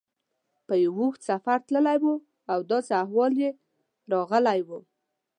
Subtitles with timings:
[0.67, 2.05] په یو اوږد سفر تللی و
[2.51, 3.51] او داسې احوال یې
[4.11, 4.69] راغلی و.